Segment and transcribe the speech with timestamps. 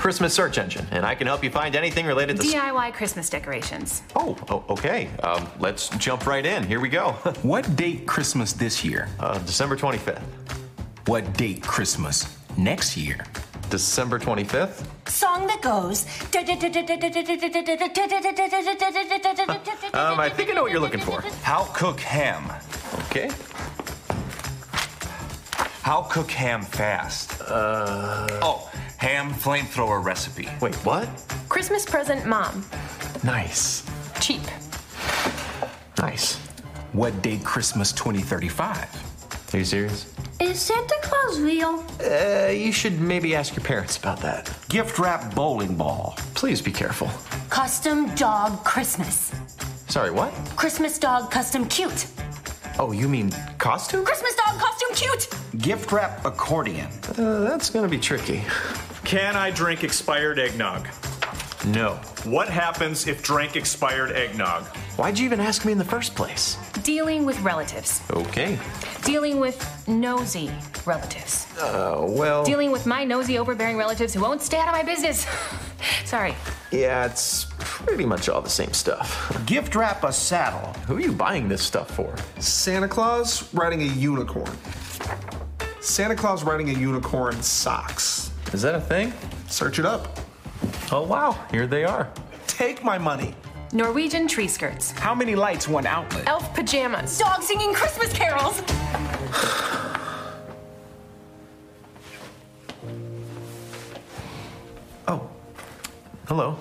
[0.00, 0.24] Welcome.
[0.24, 2.42] I'm the Christmas search engine, and I can help you find anything related to.
[2.42, 4.02] DIY Christmas decorations.
[4.16, 5.08] Oh, oh okay.
[5.22, 6.64] Um, let's jump right in.
[6.64, 7.12] Here we go.
[7.42, 9.08] What date Christmas this year?
[9.18, 10.22] Uh, December 25th.
[11.06, 13.24] What date Christmas next year?
[13.68, 14.86] December 25th?
[15.08, 16.04] Song that goes.
[19.94, 21.20] Um, I think I know what you're looking for.
[21.42, 22.50] How cook ham?
[23.06, 23.30] Okay.
[25.82, 27.40] How cook ham fast?
[27.42, 28.26] Uh.
[28.42, 30.46] Oh, ham flamethrower recipe.
[30.60, 31.08] Wait, what?
[31.48, 32.62] Christmas present mom.
[33.24, 33.82] Nice.
[34.20, 34.42] Cheap.
[35.98, 36.36] Nice.
[36.92, 39.54] What date Christmas 2035?
[39.54, 40.12] Are you serious?
[40.38, 41.82] Is Santa Claus real?
[42.04, 44.54] Uh, you should maybe ask your parents about that.
[44.68, 46.14] Gift wrap bowling ball.
[46.34, 47.08] Please be careful.
[47.48, 49.32] Custom dog Christmas.
[49.88, 50.32] Sorry, what?
[50.56, 52.06] Christmas dog custom cute.
[52.78, 54.04] Oh, you mean costume?
[54.04, 55.62] Christmas dog costume cute.
[55.62, 56.88] Gift wrap accordion.
[57.18, 58.42] Uh, that's gonna be tricky.
[59.04, 60.86] Can I drink expired eggnog?
[61.66, 61.94] No.
[62.24, 64.64] What happens if drank expired eggnog?
[64.96, 66.56] Why'd you even ask me in the first place?
[66.82, 68.02] Dealing with relatives.
[68.10, 68.58] Okay.
[69.04, 70.50] Dealing with nosy
[70.86, 71.46] relatives.
[71.58, 72.44] Uh, well.
[72.44, 75.26] Dealing with my nosy, overbearing relatives who won't stay out of my business.
[76.04, 76.34] Sorry.
[76.70, 79.34] Yeah, it's pretty much all the same stuff.
[79.46, 80.72] Gift wrap a saddle.
[80.84, 82.14] Who are you buying this stuff for?
[82.38, 84.56] Santa Claus riding a unicorn.
[85.80, 88.29] Santa Claus riding a unicorn socks.
[88.52, 89.12] Is that a thing?
[89.48, 90.18] Search it up.
[90.90, 91.38] Oh, wow.
[91.52, 92.10] Here they are.
[92.48, 93.34] Take my money.
[93.72, 94.90] Norwegian tree skirts.
[94.90, 96.26] How many lights, one outlet?
[96.26, 97.16] Elf pajamas.
[97.16, 98.62] Dog singing Christmas carols.
[105.08, 105.28] Oh.
[106.28, 106.52] Hello.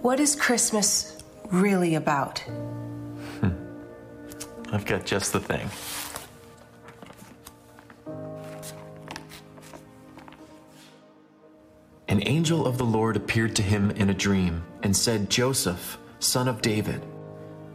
[0.00, 1.18] What is Christmas
[1.50, 2.42] really about?
[4.72, 5.68] I've got just the thing.
[12.48, 16.62] Angel of the Lord appeared to him in a dream and said, Joseph, son of
[16.62, 17.04] David,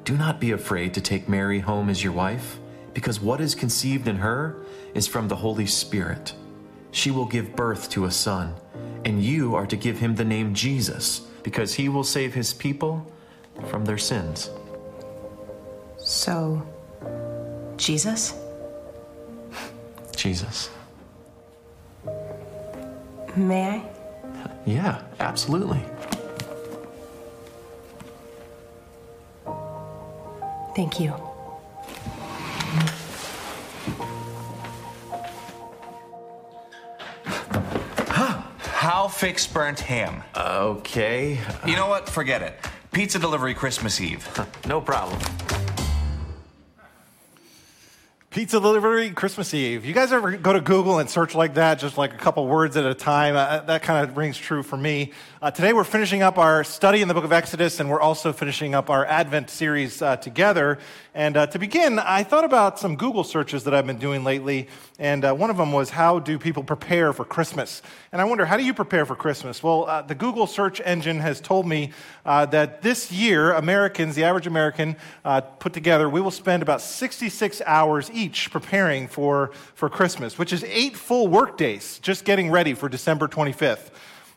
[0.03, 2.57] do not be afraid to take Mary home as your wife,
[2.95, 6.33] because what is conceived in her is from the Holy Spirit.
[6.89, 8.56] She will give birth to a son,
[9.06, 13.06] and you are to give him the name Jesus, because he will save his people
[13.67, 14.50] from their sins.
[16.00, 16.66] So,
[17.78, 18.33] Jesus?
[20.16, 20.72] Jesus.
[23.35, 23.92] May I?
[24.66, 25.84] Yeah, absolutely.
[30.75, 31.13] Thank you.
[38.84, 40.24] How fix burnt ham?
[40.35, 42.09] Okay, You uh, know what?
[42.09, 42.53] Forget it.
[42.91, 44.28] Pizza delivery Christmas Eve.
[44.68, 45.19] no problem.
[48.43, 49.85] Pizza delivery Christmas Eve.
[49.85, 52.75] You guys ever go to Google and search like that, just like a couple words
[52.75, 53.37] at a time?
[53.37, 55.13] Uh, that kind of rings true for me.
[55.41, 58.33] Uh, today we're finishing up our study in the book of Exodus, and we're also
[58.33, 60.77] finishing up our Advent series uh, together.
[61.13, 64.68] And uh, to begin, I thought about some Google searches that I've been doing lately,
[65.00, 67.81] and uh, one of them was how do people prepare for Christmas?
[68.12, 69.63] And I wonder, how do you prepare for Christmas?
[69.63, 71.91] Well, uh, the Google search engine has told me
[72.25, 74.97] that this year, Americans, the average American,
[75.59, 80.63] put together, we will spend about 66 hours each preparing for, for Christmas, which is
[80.65, 83.91] eight full work days just getting ready for December 25th.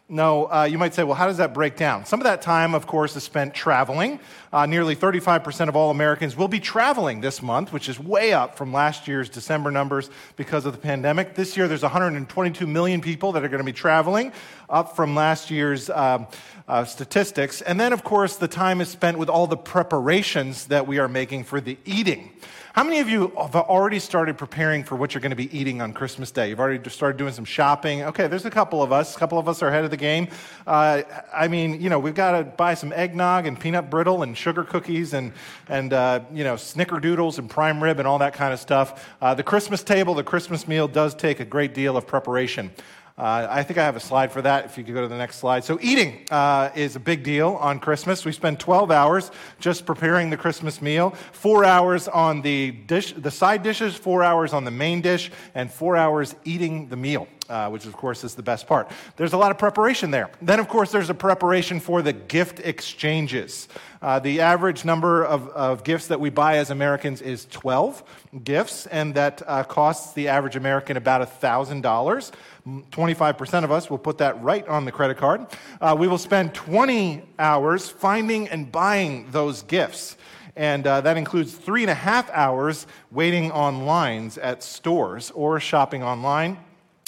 [0.09, 2.05] No, uh, you might say, well, how does that break down?
[2.05, 4.21] Some of that time, of course, is spent traveling.
[4.57, 8.57] Uh, nearly 35% of all Americans will be traveling this month, which is way up
[8.57, 11.35] from last year's December numbers because of the pandemic.
[11.35, 14.33] This year, there's 122 million people that are going to be traveling,
[14.71, 16.27] up from last year's um,
[16.69, 17.61] uh, statistics.
[17.61, 21.07] And then, of course, the time is spent with all the preparations that we are
[21.07, 22.33] making for the eating.
[22.77, 25.81] How many of you have already started preparing for what you're going to be eating
[25.81, 26.51] on Christmas Day?
[26.51, 28.03] You've already started doing some shopping.
[28.03, 29.17] Okay, there's a couple of us.
[29.17, 30.29] A couple of us are ahead of the game.
[30.67, 31.01] Uh,
[31.33, 34.63] I mean, you know, we've got to buy some eggnog and peanut brittle and sugar
[34.63, 35.33] cookies and,
[35.69, 39.05] and uh, you know, snickerdoodles and prime rib and all that kind of stuff.
[39.21, 42.71] Uh, the Christmas table, the Christmas meal does take a great deal of preparation.
[43.19, 45.17] Uh, I think I have a slide for that if you could go to the
[45.17, 45.65] next slide.
[45.65, 48.25] So, eating uh, is a big deal on Christmas.
[48.25, 53.33] We spend 12 hours just preparing the Christmas meal, four hours on the, dish, the
[53.33, 57.27] side dishes, four hours on the main dish, and four hours eating the meal.
[57.49, 58.91] Uh, which of course is the best part.
[59.17, 60.31] There's a lot of preparation there.
[60.43, 63.69] Then, of course, there's a preparation for the gift exchanges.
[64.03, 68.03] Uh, the average number of, of, gifts that we buy as Americans is 12
[68.43, 72.33] gifts, and that uh, costs the average American about $1,000.
[72.67, 75.47] 25% of us will put that right on the credit card.
[75.81, 80.17] Uh, we will spend 20 hours finding and buying those gifts.
[80.57, 85.61] And uh, that includes three and a half hours waiting on lines at stores or
[85.61, 86.59] shopping online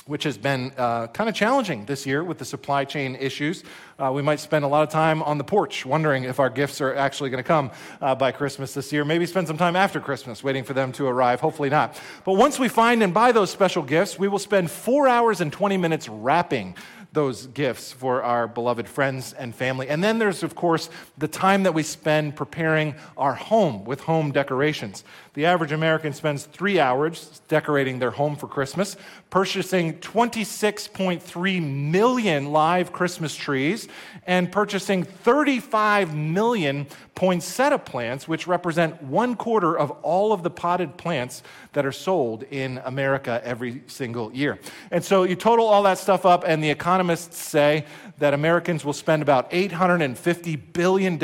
[0.08, 3.62] which has been uh, kind of challenging this year with the supply chain issues.
[3.98, 6.80] Uh, we might spend a lot of time on the porch wondering if our gifts
[6.80, 7.70] are actually going to come
[8.00, 9.04] uh, by Christmas this year.
[9.04, 11.40] Maybe spend some time after Christmas waiting for them to arrive.
[11.40, 12.00] Hopefully not.
[12.24, 15.52] But once we find and buy those special gifts, we will spend four hours and
[15.52, 16.74] 20 minutes wrapping
[17.12, 19.88] those gifts for our beloved friends and family.
[19.88, 24.30] And then there's, of course, the time that we spend preparing our home with home
[24.30, 25.04] decorations.
[25.38, 28.96] The average American spends three hours decorating their home for Christmas,
[29.30, 33.86] purchasing 26.3 million live Christmas trees,
[34.26, 40.96] and purchasing 35 million poinsettia plants, which represent one quarter of all of the potted
[40.96, 44.58] plants that are sold in America every single year.
[44.90, 47.84] And so you total all that stuff up, and the economists say
[48.18, 51.16] that Americans will spend about $850 billion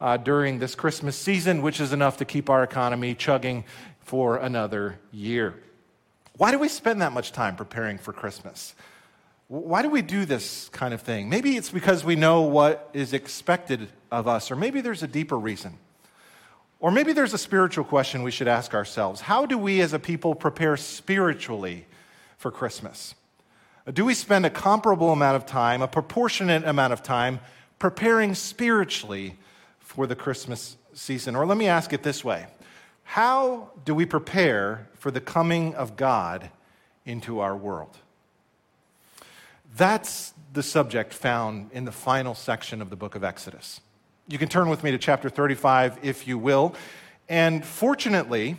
[0.00, 3.64] uh, during this Christmas season, which is enough to keep our economy chugging
[4.00, 5.54] for another year.
[6.36, 8.74] Why do we spend that much time preparing for Christmas?
[9.48, 11.28] Why do we do this kind of thing?
[11.28, 15.38] Maybe it's because we know what is expected of us, or maybe there's a deeper
[15.38, 15.78] reason.
[16.80, 19.98] Or maybe there's a spiritual question we should ask ourselves How do we as a
[19.98, 21.86] people prepare spiritually
[22.36, 23.14] for Christmas?
[23.92, 27.40] Do we spend a comparable amount of time, a proportionate amount of time,
[27.78, 29.36] preparing spiritually
[29.94, 31.36] for the Christmas season?
[31.36, 32.46] Or let me ask it this way
[33.04, 36.50] How do we prepare for the coming of God
[37.06, 37.96] into our world?
[39.76, 43.80] That's the subject found in the final section of the book of Exodus.
[44.28, 46.74] You can turn with me to chapter 35 if you will.
[47.28, 48.56] And fortunately,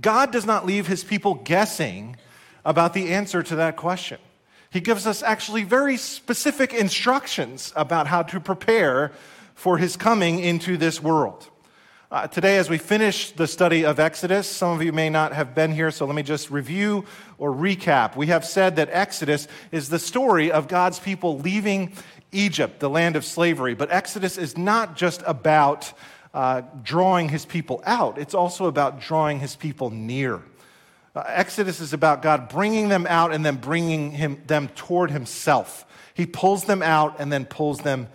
[0.00, 2.16] God does not leave his people guessing
[2.64, 4.18] about the answer to that question.
[4.70, 9.12] He gives us actually very specific instructions about how to prepare
[9.58, 11.50] for his coming into this world.
[12.12, 15.52] Uh, today, as we finish the study of Exodus, some of you may not have
[15.52, 17.04] been here, so let me just review
[17.38, 18.14] or recap.
[18.14, 21.92] We have said that Exodus is the story of God's people leaving
[22.30, 23.74] Egypt, the land of slavery.
[23.74, 25.92] But Exodus is not just about
[26.32, 30.40] uh, drawing his people out, it's also about drawing his people near.
[31.16, 35.84] Uh, Exodus is about God bringing them out and then bringing him, them toward himself.
[36.14, 38.06] He pulls them out and then pulls them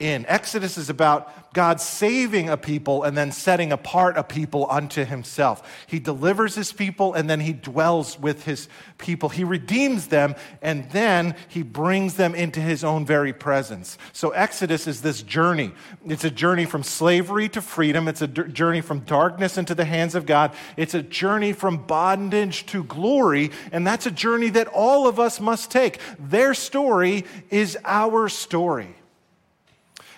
[0.00, 0.24] in.
[0.26, 5.84] Exodus is about God saving a people and then setting apart a people unto himself.
[5.86, 9.28] He delivers his people and then he dwells with his people.
[9.28, 13.98] He redeems them and then he brings them into his own very presence.
[14.12, 15.72] So, Exodus is this journey.
[16.06, 20.14] It's a journey from slavery to freedom, it's a journey from darkness into the hands
[20.14, 25.06] of God, it's a journey from bondage to glory, and that's a journey that all
[25.06, 26.00] of us must take.
[26.18, 28.94] Their story is our story.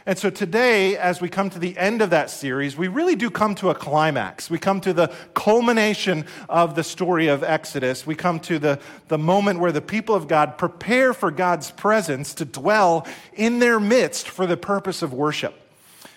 [0.04, 3.30] And so today, as we come to the end of that series, we really do
[3.30, 4.50] come to a climax.
[4.50, 8.04] We come to the culmination of the story of Exodus.
[8.04, 12.34] We come to the, the moment where the people of God prepare for God's presence
[12.34, 15.54] to dwell in their midst for the purpose of worship.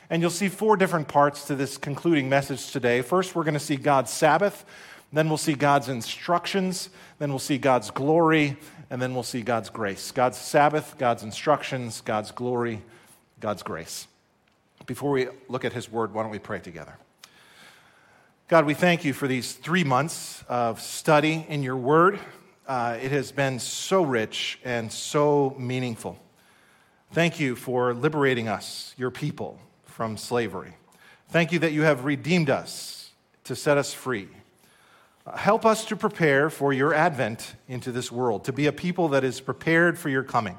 [0.09, 3.03] And you'll see four different parts to this concluding message today.
[3.03, 4.65] First, we're going to see God's Sabbath,
[5.13, 6.89] then we'll see God's instructions,
[7.19, 8.57] then we'll see God's glory,
[8.89, 10.11] and then we'll see God's grace.
[10.11, 12.81] God's Sabbath, God's instructions, God's glory,
[13.45, 14.07] God's grace.
[14.87, 16.97] Before we look at His Word, why don't we pray together?
[18.47, 22.19] God, we thank you for these three months of study in your Word.
[22.67, 26.17] Uh, it has been so rich and so meaningful.
[27.11, 30.73] Thank you for liberating us, your people, from slavery.
[31.29, 33.11] Thank you that you have redeemed us
[33.43, 34.27] to set us free.
[35.35, 39.23] Help us to prepare for your advent into this world, to be a people that
[39.23, 40.57] is prepared for your coming.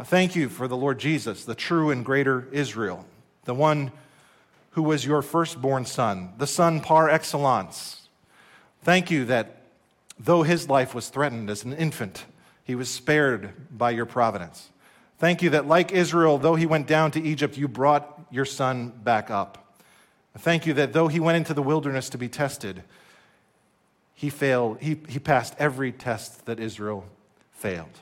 [0.00, 3.04] Thank you for the Lord Jesus, the true and greater Israel,
[3.44, 3.92] the one
[4.70, 8.08] who was your firstborn son, the son par excellence.
[8.82, 9.62] Thank you that
[10.18, 12.24] though his life was threatened as an infant,
[12.64, 14.70] he was spared by your providence.
[15.18, 18.92] Thank you that, like Israel, though he went down to Egypt, you brought your son
[19.04, 19.76] back up.
[20.38, 22.82] Thank you that though he went into the wilderness to be tested,
[24.14, 27.04] he failed, he, he passed every test that Israel
[27.52, 28.00] failed.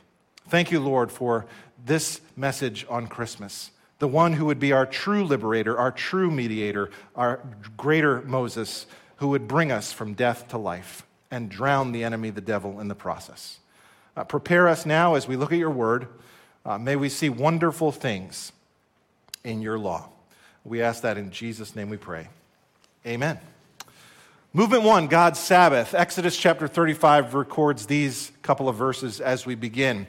[0.49, 1.47] Thank you, Lord, for
[1.85, 3.71] this message on Christmas.
[3.99, 7.41] The one who would be our true liberator, our true mediator, our
[7.77, 12.41] greater Moses, who would bring us from death to life and drown the enemy, the
[12.41, 13.59] devil, in the process.
[14.17, 16.09] Uh, prepare us now as we look at your word.
[16.65, 18.53] Uh, may we see wonderful things
[19.45, 20.09] in your law.
[20.65, 22.29] We ask that in Jesus' name we pray.
[23.07, 23.39] Amen.
[24.53, 25.95] Movement one, God's Sabbath.
[25.95, 30.07] Exodus chapter 35 records these couple of verses as we begin.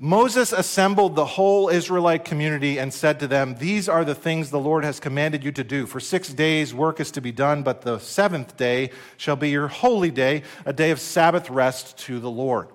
[0.00, 4.60] Moses assembled the whole Israelite community and said to them, These are the things the
[4.60, 5.86] Lord has commanded you to do.
[5.86, 9.66] For six days work is to be done, but the seventh day shall be your
[9.66, 12.68] holy day, a day of Sabbath rest to the Lord.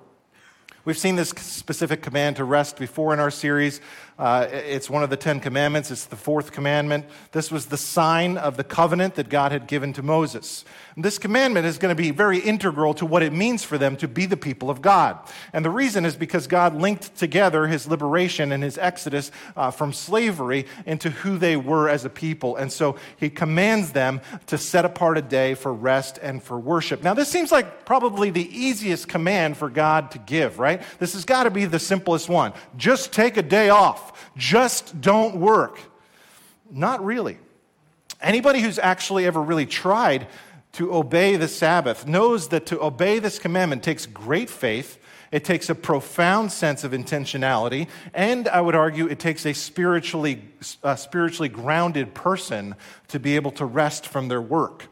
[0.84, 3.80] We've seen this specific command to rest before in our series.
[4.24, 7.06] Uh, it's one of the Ten Commandments, it's the fourth commandment.
[7.34, 10.64] This was the sign of the covenant that God had given to Moses.
[10.96, 13.98] And this commandment is going to be very integral to what it means for them
[13.98, 15.18] to be the people of God.
[15.52, 19.92] And the reason is because God linked together his liberation and his exodus uh, from
[19.92, 22.56] slavery into who they were as a people.
[22.56, 27.04] And so he commands them to set apart a day for rest and for worship.
[27.04, 30.82] Now, this seems like probably the easiest command for God to give, right?
[31.00, 32.54] This has got to be the simplest one.
[32.78, 34.12] Just take a day off.
[34.38, 35.80] Just don't work.
[36.72, 37.38] Not really.
[38.22, 40.28] Anybody who's actually ever really tried
[40.74, 44.98] to obey the Sabbath knows that to obey this commandment takes great faith.
[45.32, 50.44] It takes a profound sense of intentionality, and I would argue it takes a spiritually,
[50.96, 52.76] spiritually grounded person
[53.08, 54.88] to be able to rest from their work.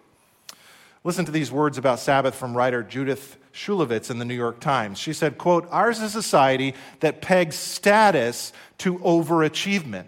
[1.04, 4.98] Listen to these words about Sabbath from writer Judith Shulevitz in the New York Times.
[4.98, 10.05] She said, quote, ours is a society that pegs status to overachievement.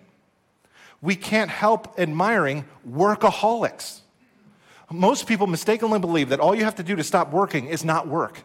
[1.01, 3.99] We can't help admiring workaholics.
[4.89, 8.07] Most people mistakenly believe that all you have to do to stop working is not
[8.07, 8.43] work.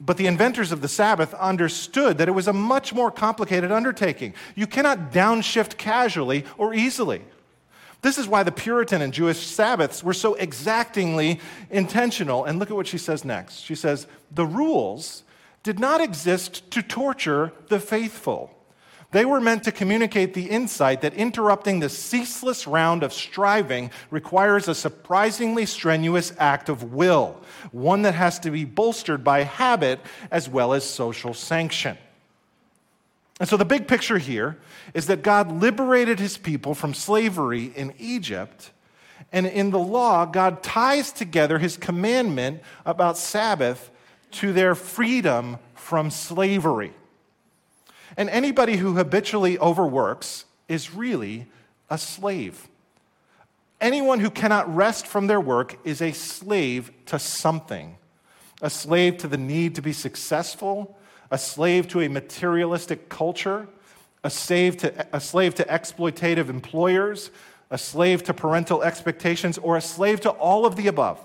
[0.00, 4.34] But the inventors of the Sabbath understood that it was a much more complicated undertaking.
[4.54, 7.22] You cannot downshift casually or easily.
[8.02, 11.40] This is why the Puritan and Jewish Sabbaths were so exactingly
[11.70, 12.44] intentional.
[12.44, 13.60] And look at what she says next.
[13.60, 15.22] She says, The rules
[15.62, 18.56] did not exist to torture the faithful.
[19.12, 24.68] They were meant to communicate the insight that interrupting the ceaseless round of striving requires
[24.68, 27.40] a surprisingly strenuous act of will,
[27.72, 29.98] one that has to be bolstered by habit
[30.30, 31.98] as well as social sanction.
[33.40, 34.58] And so the big picture here
[34.92, 38.70] is that God liberated his people from slavery in Egypt.
[39.32, 43.90] And in the law, God ties together his commandment about Sabbath
[44.32, 46.92] to their freedom from slavery.
[48.16, 51.46] And anybody who habitually overworks is really
[51.88, 52.68] a slave.
[53.80, 57.96] Anyone who cannot rest from their work is a slave to something,
[58.60, 60.98] a slave to the need to be successful
[61.30, 63.68] a slave to a materialistic culture,
[64.24, 67.30] a slave to, a slave to exploitative employers,
[67.70, 71.20] a slave to parental expectations, or a slave to all of the above.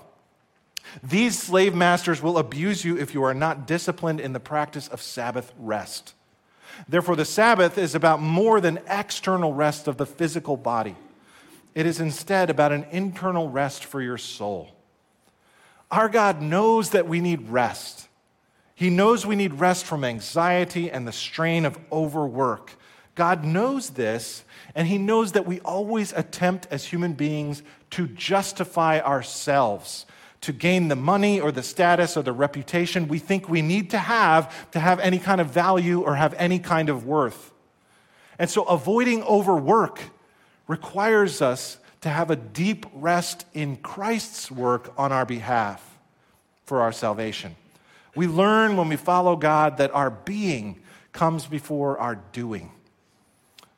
[1.02, 5.02] These slave masters will abuse you if you are not disciplined in the practice of
[5.02, 6.14] Sabbath rest.
[6.88, 10.96] Therefore, the Sabbath is about more than external rest of the physical body.
[11.74, 14.72] It is instead about an internal rest for your soul.
[15.90, 18.08] Our God knows that we need rest.
[18.76, 22.72] He knows we need rest from anxiety and the strain of overwork.
[23.14, 29.00] God knows this, and He knows that we always attempt as human beings to justify
[29.00, 30.04] ourselves,
[30.42, 33.98] to gain the money or the status or the reputation we think we need to
[33.98, 37.52] have to have any kind of value or have any kind of worth.
[38.38, 40.02] And so avoiding overwork
[40.68, 45.98] requires us to have a deep rest in Christ's work on our behalf
[46.66, 47.56] for our salvation.
[48.16, 50.80] We learn when we follow God that our being
[51.12, 52.72] comes before our doing.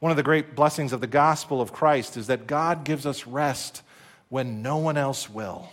[0.01, 3.27] One of the great blessings of the gospel of Christ is that God gives us
[3.27, 3.83] rest
[4.29, 5.71] when no one else will.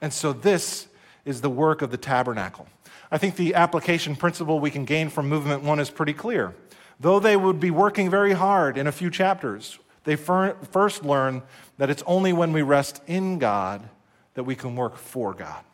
[0.00, 0.86] And so, this
[1.24, 2.66] is the work of the tabernacle.
[3.10, 6.54] I think the application principle we can gain from movement one is pretty clear.
[7.00, 11.42] Though they would be working very hard in a few chapters, they first learn
[11.78, 13.88] that it's only when we rest in God
[14.34, 15.64] that we can work for God.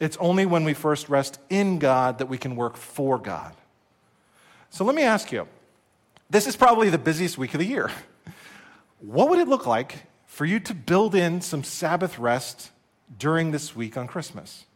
[0.00, 3.54] It's only when we first rest in God that we can work for God.
[4.70, 5.46] So let me ask you
[6.30, 7.90] this is probably the busiest week of the year.
[9.02, 12.70] What would it look like for you to build in some Sabbath rest
[13.18, 14.66] during this week on Christmas?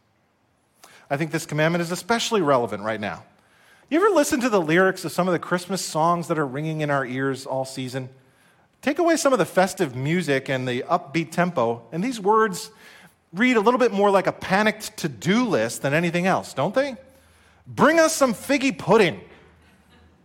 [1.11, 3.25] I think this commandment is especially relevant right now.
[3.91, 6.81] You ever listen to the lyrics of some of the Christmas songs that are ringing
[6.81, 8.09] in our ears all season?
[8.81, 12.71] Take away some of the festive music and the upbeat tempo, and these words
[13.35, 16.75] read a little bit more like a panicked to do list than anything else, don't
[16.75, 16.97] they?
[17.67, 19.21] Bring us some figgy pudding.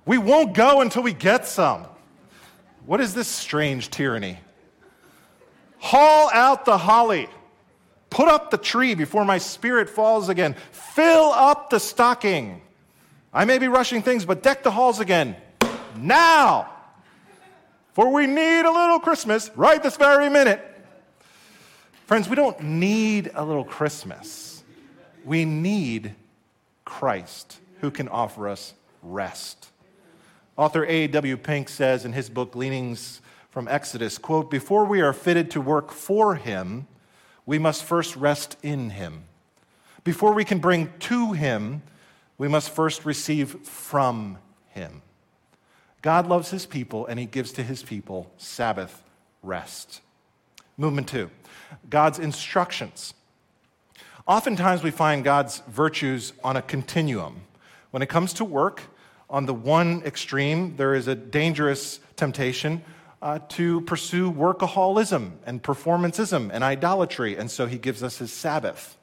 [0.05, 1.85] We won't go until we get some.
[2.85, 4.39] What is this strange tyranny?
[5.79, 7.27] Haul out the holly.
[8.09, 10.55] Put up the tree before my spirit falls again.
[10.71, 12.61] Fill up the stocking.
[13.33, 15.35] I may be rushing things, but deck the halls again.
[15.95, 16.69] Now!
[17.93, 20.65] For we need a little Christmas right this very minute.
[22.09, 24.63] Friends, we don't need a little Christmas.
[25.23, 26.15] We need
[26.83, 28.73] Christ who can offer us
[29.03, 29.69] rest.
[30.57, 31.37] Author A.W.
[31.37, 35.91] Pink says in his book Gleanings from Exodus, quote, "Before we are fitted to work
[35.91, 36.87] for him,
[37.45, 39.25] we must first rest in him.
[40.03, 41.83] Before we can bring to him,
[42.39, 44.39] we must first receive from
[44.69, 45.03] him.
[46.01, 49.03] God loves his people and he gives to his people Sabbath
[49.43, 50.01] rest.
[50.75, 51.29] Movement two
[51.89, 53.13] God's instructions.
[54.27, 57.41] Oftentimes we find God's virtues on a continuum.
[57.91, 58.83] When it comes to work,
[59.29, 62.83] on the one extreme, there is a dangerous temptation
[63.21, 68.97] uh, to pursue workaholism and performanceism and idolatry, and so he gives us his Sabbath.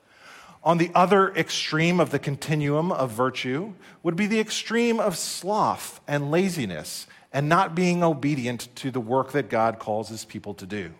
[0.64, 6.00] On the other extreme of the continuum of virtue would be the extreme of sloth
[6.08, 10.66] and laziness and not being obedient to the work that God calls his people to
[10.66, 10.92] do.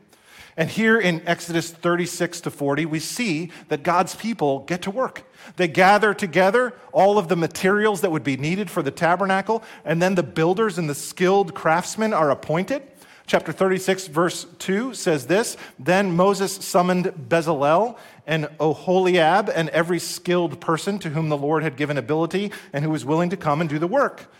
[0.56, 5.24] And here in Exodus 36 to 40, we see that God's people get to work.
[5.56, 10.00] They gather together all of the materials that would be needed for the tabernacle, and
[10.00, 12.82] then the builders and the skilled craftsmen are appointed.
[13.26, 20.60] Chapter 36, verse 2 says this Then Moses summoned Bezalel and Oholiab and every skilled
[20.60, 23.68] person to whom the Lord had given ability and who was willing to come and
[23.68, 24.30] do the work.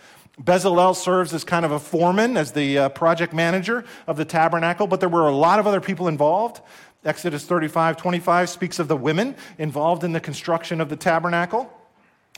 [0.41, 4.85] Bezalel serves as kind of a foreman, as the uh, project manager of the tabernacle,
[4.85, 6.61] but there were a lot of other people involved.
[7.03, 11.71] Exodus 35 25 speaks of the women involved in the construction of the tabernacle.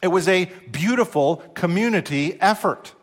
[0.01, 2.93] It was a beautiful community effort.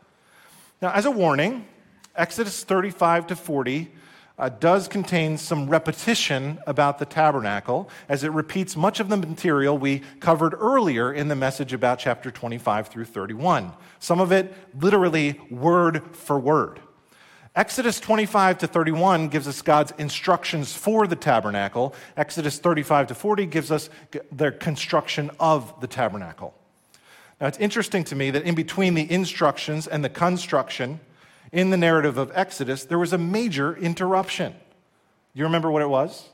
[0.81, 1.67] Now, as a warning,
[2.15, 3.91] Exodus 35 to 40
[4.39, 9.79] uh, does contain some repetition about the tabernacle, as it repeats much of the material
[9.79, 13.73] we covered earlier in the message about chapter 25 through 31.
[13.99, 16.81] Some of it literally word for word.
[17.55, 21.95] Exodus 25 to 31 gives us God's instructions for the tabernacle.
[22.15, 23.89] Exodus 35 to 40 gives us
[24.31, 26.55] the construction of the tabernacle.
[27.41, 31.01] Now, it's interesting to me that in between the instructions and the construction,
[31.53, 34.55] in the narrative of Exodus, there was a major interruption.
[35.35, 36.31] You remember what it was?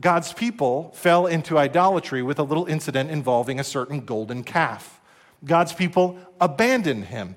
[0.00, 5.00] God's people fell into idolatry with a little incident involving a certain golden calf.
[5.44, 7.36] God's people abandoned him,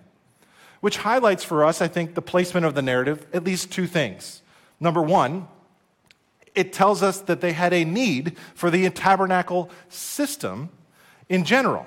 [0.80, 4.42] which highlights for us, I think, the placement of the narrative, at least two things.
[4.80, 5.48] Number one,
[6.54, 10.70] it tells us that they had a need for the tabernacle system
[11.28, 11.86] in general.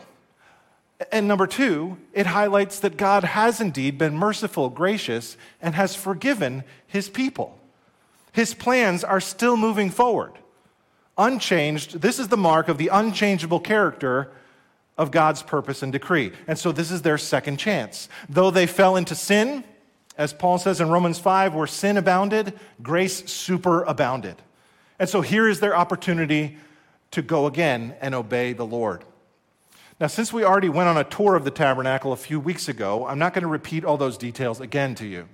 [1.13, 6.65] And number two, it highlights that God has indeed been merciful, gracious, and has forgiven
[6.87, 7.59] his people.
[8.33, 10.33] His plans are still moving forward.
[11.17, 14.31] Unchanged, this is the mark of the unchangeable character
[14.97, 16.33] of God's purpose and decree.
[16.49, 18.09] And so this is their second chance.
[18.29, 19.63] Though they fell into sin,
[20.17, 24.35] as Paul says in Romans 5, where sin abounded, grace superabounded.
[24.99, 26.59] And so here is their opportunity
[27.13, 29.05] to go again and obey the Lord.
[30.01, 33.05] Now, since we already went on a tour of the tabernacle a few weeks ago,
[33.05, 35.29] I'm not going to repeat all those details again to you.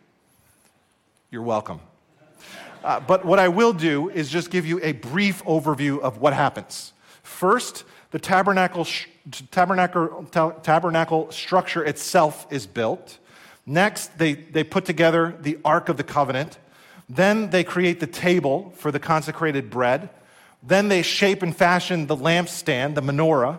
[1.30, 1.80] You're welcome.
[2.82, 6.32] Uh, but what I will do is just give you a brief overview of what
[6.32, 6.94] happens.
[7.22, 9.08] First, the tabernacle, sh-
[9.50, 13.18] tabernacle, ta- tabernacle structure itself is built.
[13.66, 16.58] Next, they, they put together the Ark of the Covenant.
[17.06, 20.08] Then they create the table for the consecrated bread.
[20.62, 23.58] Then they shape and fashion the lampstand, the menorah.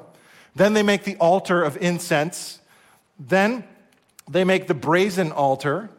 [0.55, 2.59] Then they make the altar of incense.
[3.19, 3.65] Then
[4.29, 5.89] they make the brazen altar.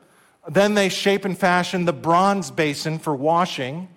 [0.48, 3.88] Then they shape and fashion the bronze basin for washing.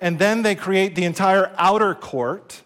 [0.00, 2.62] And then they create the entire outer court.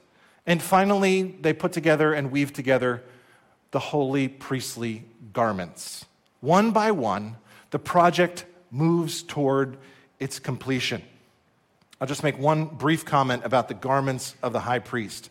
[0.47, 3.03] And finally, they put together and weave together
[3.71, 6.05] the holy priestly garments.
[6.41, 7.37] One by one,
[7.71, 9.79] the project moves toward
[10.19, 11.03] its completion.
[12.01, 15.31] I'll just make one brief comment about the garments of the high priest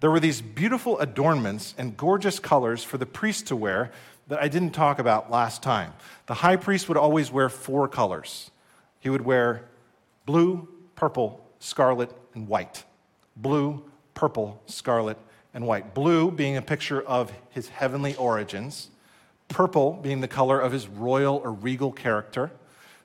[0.00, 3.92] there were these beautiful adornments and gorgeous colors for the priest to wear
[4.28, 5.92] that I didn't talk about last time.
[6.26, 8.50] The high priest would always wear four colors.
[9.00, 9.64] He would wear
[10.24, 12.84] blue, purple, scarlet, and white.
[13.36, 13.82] Blue,
[14.14, 15.18] purple, scarlet,
[15.52, 15.94] and white.
[15.94, 18.88] Blue being a picture of his heavenly origins,
[19.48, 22.50] purple being the color of his royal or regal character,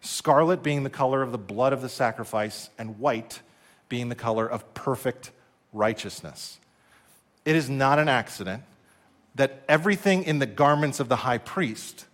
[0.01, 3.41] scarlet being the color of the blood of the sacrifice, and white
[3.89, 5.31] being the color of perfect
[5.73, 6.59] righteousness.
[7.45, 8.63] It is not an accident
[9.35, 12.05] that everything in the garments of the high priest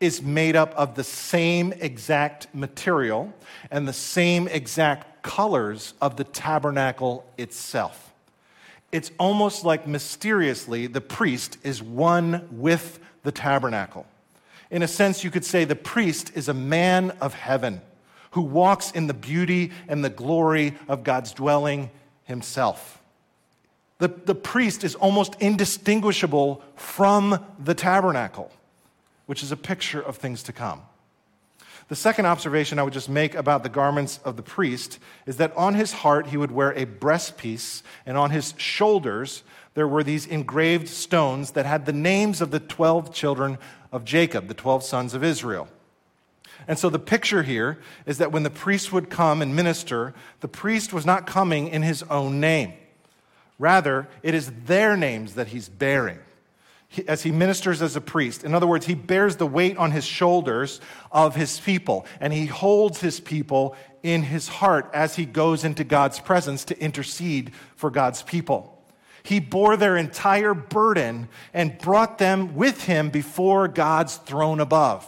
[0.00, 3.32] is made up of the same exact material
[3.70, 8.12] and the same exact colors of the tabernacle itself.
[8.92, 14.06] It's almost like mysteriously the priest is one with the tabernacle.
[14.70, 17.80] In a sense, you could say the priest is a man of heaven
[18.32, 21.90] who walks in the beauty and the glory of God's dwelling
[22.24, 23.00] himself.
[23.98, 28.50] The, the priest is almost indistinguishable from the tabernacle,
[29.26, 30.82] which is a picture of things to come.
[31.88, 35.56] The second observation I would just make about the garments of the priest is that
[35.56, 40.26] on his heart he would wear a breastpiece, and on his shoulders there were these
[40.26, 43.56] engraved stones that had the names of the 12 children
[43.92, 45.68] of Jacob, the 12 sons of Israel.
[46.66, 50.48] And so the picture here is that when the priest would come and minister, the
[50.48, 52.72] priest was not coming in his own name.
[53.58, 56.18] Rather, it is their names that he's bearing
[57.08, 58.44] as he ministers as a priest.
[58.44, 62.46] In other words, he bears the weight on his shoulders of his people, and he
[62.46, 67.90] holds his people in his heart as he goes into God's presence to intercede for
[67.90, 68.72] God's people.
[69.22, 75.04] He bore their entire burden and brought them with him before God's throne above.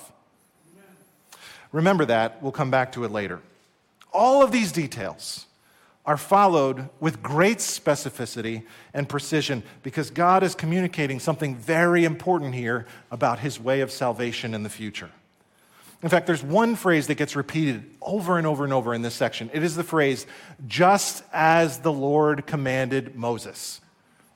[1.71, 2.43] Remember that.
[2.43, 3.41] We'll come back to it later.
[4.13, 5.47] All of these details
[6.09, 8.63] are followed with great specificity
[8.95, 14.55] and precision because God is communicating something very important here about his way of salvation
[14.55, 15.11] in the future.
[16.03, 19.13] In fact, there's one phrase that gets repeated over and over and over in this
[19.13, 19.51] section.
[19.53, 20.27] It is the phrase,
[20.67, 23.83] just as the Lord commanded Moses.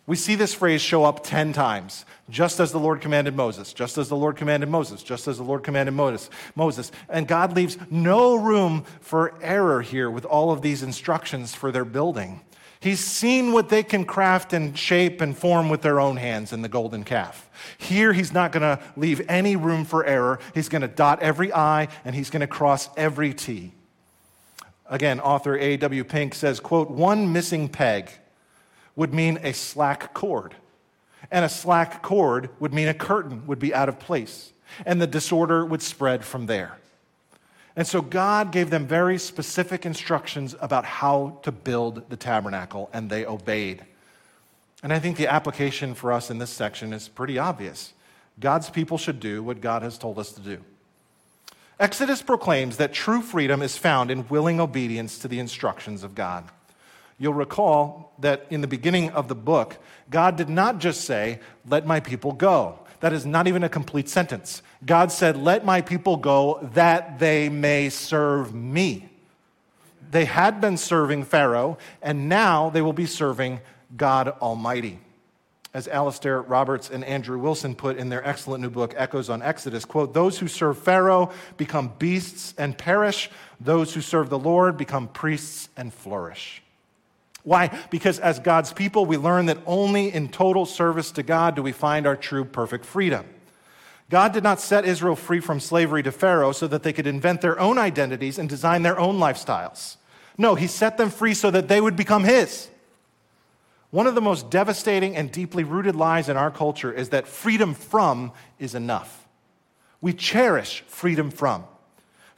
[0.06, 2.04] We see this phrase show up 10 times.
[2.28, 5.44] Just as the Lord commanded Moses, just as the Lord commanded Moses, just as the
[5.44, 6.92] Lord commanded Moses.
[7.08, 11.84] And God leaves no room for error here with all of these instructions for their
[11.84, 12.40] building.
[12.80, 16.62] He's seen what they can craft and shape and form with their own hands in
[16.62, 17.48] the golden calf.
[17.78, 20.40] Here, he's not going to leave any room for error.
[20.52, 23.72] He's going to dot every I and he's going to cross every T.
[24.86, 26.02] Again, author A.W.
[26.04, 28.10] Pink says, quote, one missing peg
[28.96, 30.54] would mean a slack cord.
[31.30, 34.52] And a slack cord would mean a curtain would be out of place.
[34.84, 36.78] And the disorder would spread from there.
[37.74, 43.08] And so God gave them very specific instructions about how to build the tabernacle, and
[43.08, 43.84] they obeyed.
[44.82, 47.94] And I think the application for us in this section is pretty obvious.
[48.40, 50.58] God's people should do what God has told us to do.
[51.80, 56.44] Exodus proclaims that true freedom is found in willing obedience to the instructions of God.
[57.22, 59.78] You'll recall that in the beginning of the book,
[60.10, 62.80] God did not just say, Let my people go.
[62.98, 64.60] That is not even a complete sentence.
[64.84, 69.08] God said, Let my people go that they may serve me.
[70.10, 73.60] They had been serving Pharaoh, and now they will be serving
[73.96, 74.98] God Almighty.
[75.72, 79.84] As Alastair Roberts and Andrew Wilson put in their excellent new book, Echoes of Exodus,
[79.84, 83.30] quote, those who serve Pharaoh become beasts and perish.
[83.60, 86.62] Those who serve the Lord become priests and flourish.
[87.44, 87.76] Why?
[87.90, 91.72] Because as God's people, we learn that only in total service to God do we
[91.72, 93.26] find our true perfect freedom.
[94.10, 97.40] God did not set Israel free from slavery to Pharaoh so that they could invent
[97.40, 99.96] their own identities and design their own lifestyles.
[100.38, 102.68] No, He set them free so that they would become His.
[103.90, 107.74] One of the most devastating and deeply rooted lies in our culture is that freedom
[107.74, 109.26] from is enough.
[110.00, 111.64] We cherish freedom from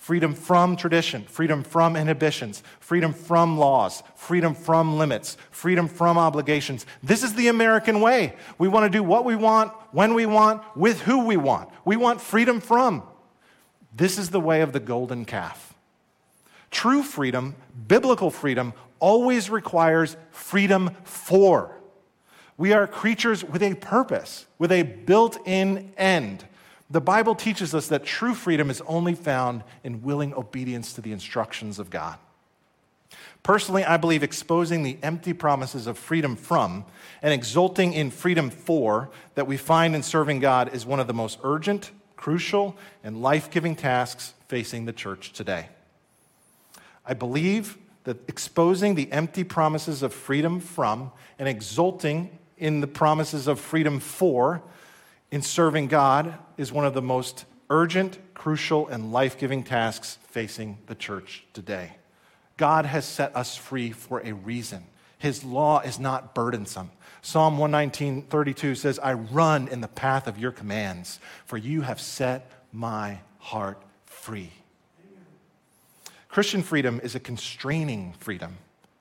[0.05, 6.85] freedom from tradition, freedom from inhibitions, freedom from laws, freedom from limits, freedom from obligations.
[7.03, 8.35] This is the American way.
[8.59, 11.71] We want to do what we want, when we want, with who we want.
[11.87, 13.03] We want freedom from.
[13.97, 15.73] This is the way of the golden calf.
[16.71, 17.55] True freedom,
[17.89, 21.81] biblical freedom, always requires freedom for.
[22.59, 26.45] We are creatures with a purpose, with a built in end.
[26.91, 31.13] The Bible teaches us that true freedom is only found in willing obedience to the
[31.13, 32.19] instructions of God.
[33.43, 36.85] Personally, I believe exposing the empty promises of freedom from
[37.23, 41.15] and exulting in freedom for that we find in serving God is one of the
[41.15, 45.69] most urgent, crucial, and life giving tasks facing the church today.
[47.07, 53.47] I believe that exposing the empty promises of freedom from and exulting in the promises
[53.47, 54.63] of freedom for
[55.31, 60.79] in serving God is one of the most urgent, crucial, and life giving tasks facing
[60.87, 61.97] the church today.
[62.57, 64.85] God has set us free for a reason.
[65.19, 66.91] His law is not burdensome.
[67.23, 72.01] Psalm 119, 32 says, I run in the path of your commands, for you have
[72.01, 74.51] set my heart free.
[76.29, 78.59] Christian freedom is a constraining freedom,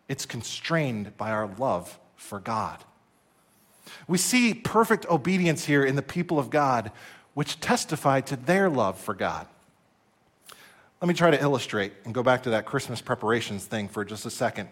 [0.07, 2.83] it's constrained by our love for God.
[4.07, 6.91] We see perfect obedience here in the people of God,
[7.33, 9.47] which testify to their love for God.
[11.01, 14.25] Let me try to illustrate and go back to that Christmas preparations thing for just
[14.25, 14.69] a second.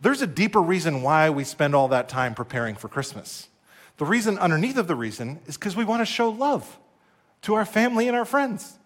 [0.00, 3.48] There's a deeper reason why we spend all that time preparing for Christmas.
[3.96, 6.78] The reason underneath of the reason is because we want to show love
[7.42, 8.78] to our family and our friends.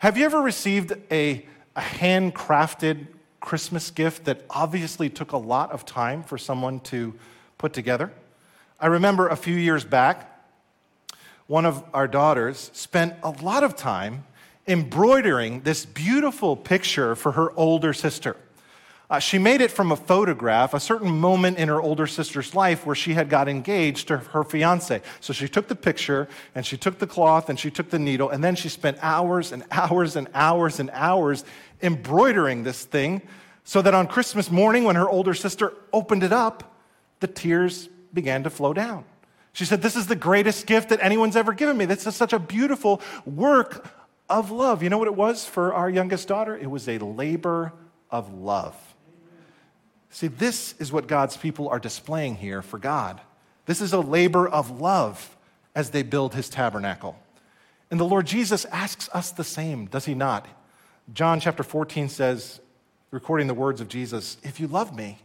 [0.00, 3.06] Have you ever received a, a handcrafted
[3.40, 7.14] Christmas gift that obviously took a lot of time for someone to
[7.58, 8.12] put together?
[8.78, 10.30] I remember a few years back,
[11.46, 14.24] one of our daughters spent a lot of time
[14.66, 18.36] embroidering this beautiful picture for her older sister.
[19.08, 22.84] Uh, she made it from a photograph, a certain moment in her older sister's life
[22.84, 25.00] where she had got engaged to her fiance.
[25.20, 28.28] So she took the picture and she took the cloth and she took the needle
[28.28, 31.44] and then she spent hours and hours and hours and hours
[31.80, 33.22] embroidering this thing
[33.64, 36.76] so that on Christmas morning, when her older sister opened it up,
[37.20, 39.04] the tears began to flow down.
[39.52, 41.84] She said, This is the greatest gift that anyone's ever given me.
[41.84, 43.86] This is such a beautiful work
[44.28, 44.82] of love.
[44.82, 46.56] You know what it was for our youngest daughter?
[46.56, 47.72] It was a labor
[48.10, 48.76] of love.
[50.10, 53.20] See, this is what God's people are displaying here for God.
[53.66, 55.36] This is a labor of love
[55.74, 57.16] as they build his tabernacle.
[57.90, 60.48] And the Lord Jesus asks us the same, does he not?
[61.12, 62.60] John chapter 14 says,
[63.10, 65.18] recording the words of Jesus, If you love me,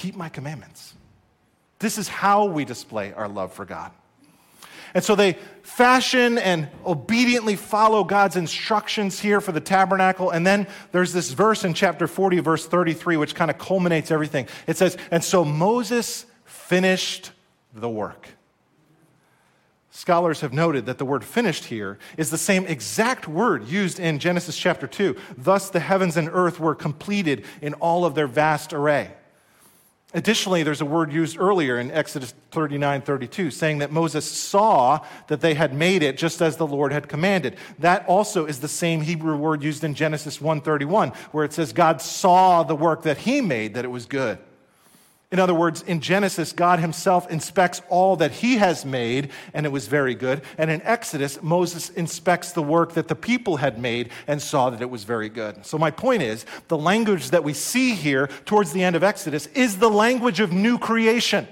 [0.00, 0.94] keep my commandments.
[1.78, 3.92] This is how we display our love for God.
[4.94, 10.30] And so they fashion and obediently follow God's instructions here for the tabernacle.
[10.30, 14.48] And then there's this verse in chapter 40, verse 33, which kind of culminates everything.
[14.66, 17.32] It says, And so Moses finished
[17.74, 18.26] the work.
[19.90, 24.18] Scholars have noted that the word finished here is the same exact word used in
[24.18, 25.14] Genesis chapter 2.
[25.36, 29.12] Thus, the heavens and earth were completed in all of their vast array.
[30.12, 35.40] Additionally, there's a word used earlier in Exodus 39 32, saying that Moses saw that
[35.40, 37.56] they had made it just as the Lord had commanded.
[37.78, 41.72] That also is the same Hebrew word used in Genesis 1 31, where it says,
[41.72, 44.38] God saw the work that he made, that it was good.
[45.32, 49.68] In other words, in Genesis, God himself inspects all that he has made, and it
[49.68, 50.42] was very good.
[50.58, 54.82] And in Exodus, Moses inspects the work that the people had made and saw that
[54.82, 55.64] it was very good.
[55.64, 59.46] So, my point is the language that we see here towards the end of Exodus
[59.48, 61.46] is the language of new creation.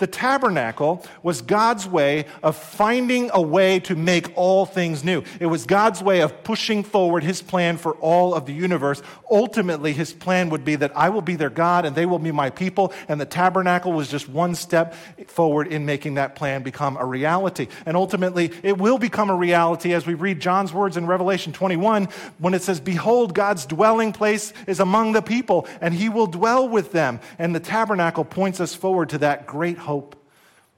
[0.00, 5.22] The tabernacle was God's way of finding a way to make all things new.
[5.38, 9.02] It was God's way of pushing forward his plan for all of the universe.
[9.30, 12.32] Ultimately, his plan would be that I will be their God and they will be
[12.32, 12.94] my people.
[13.08, 14.94] And the tabernacle was just one step
[15.26, 17.68] forward in making that plan become a reality.
[17.84, 22.08] And ultimately, it will become a reality as we read John's words in Revelation 21
[22.38, 26.66] when it says, Behold, God's dwelling place is among the people and he will dwell
[26.66, 27.20] with them.
[27.38, 30.14] And the tabernacle points us forward to that great hope hope.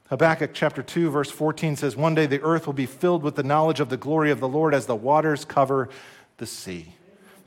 [0.08, 3.42] Habakkuk chapter 2, verse 14 says, One day the earth will be filled with the
[3.42, 5.90] knowledge of the glory of the Lord as the waters cover
[6.38, 6.94] the sea.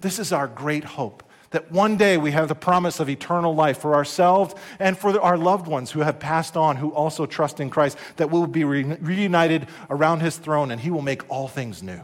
[0.01, 3.79] This is our great hope that one day we have the promise of eternal life
[3.79, 7.71] for ourselves and for our loved ones who have passed on, who also trust in
[7.71, 11.81] Christ, that we will be reunited around his throne and he will make all things
[11.81, 12.01] new.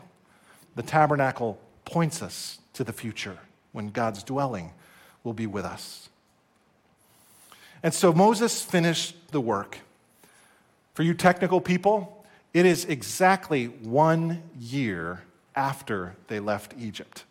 [0.76, 3.38] The tabernacle points us to the future
[3.74, 4.74] when God's dwelling
[5.24, 6.10] will be with us.
[7.84, 9.80] And so Moses finished the work.
[10.94, 15.24] For you technical people, it is exactly one year
[15.56, 17.24] after they left Egypt.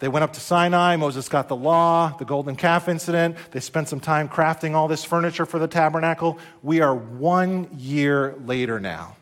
[0.00, 0.96] They went up to Sinai.
[0.96, 3.36] Moses got the law, the golden calf incident.
[3.50, 6.38] They spent some time crafting all this furniture for the tabernacle.
[6.62, 9.16] We are one year later now.